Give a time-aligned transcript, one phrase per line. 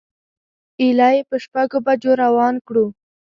[0.81, 2.85] ایله یې په شپږو بجو روان کړو.